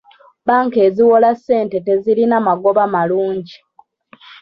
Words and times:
Banka 0.47 0.77
eziwola 0.87 1.29
ssente 1.37 1.77
tezirina 1.87 2.37
magoba 2.47 2.83
malungi. 2.93 3.57